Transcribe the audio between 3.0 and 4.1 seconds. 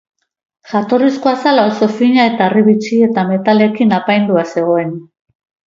eta metalekin